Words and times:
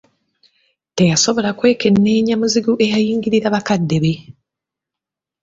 Teyasobola 0.95 1.49
kwekenneenya 1.59 2.35
muzigu 2.41 2.73
eyayingirira 2.85 3.47
bakadde 3.55 3.97
be. 4.03 4.13